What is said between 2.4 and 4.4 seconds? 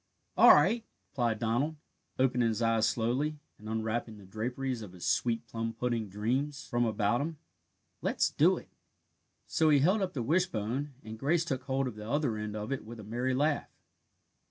his eyes slowly, and unwrapping the